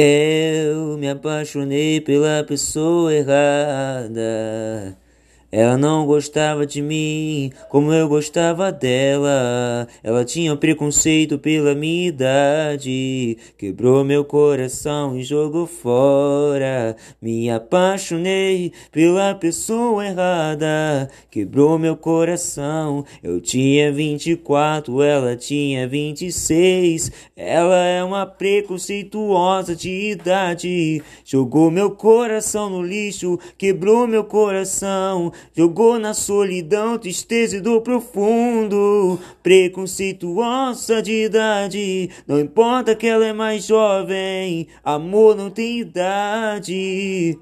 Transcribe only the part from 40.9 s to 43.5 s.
de idade, não importa que ela é